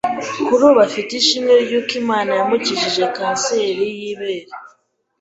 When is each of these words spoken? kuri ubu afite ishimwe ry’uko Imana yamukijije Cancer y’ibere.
kuri 0.45 0.61
ubu 0.69 0.79
afite 0.87 1.11
ishimwe 1.15 1.53
ry’uko 1.65 1.91
Imana 2.01 2.29
yamukijije 2.39 3.03
Cancer 3.15 3.65
y’ibere. 3.99 4.53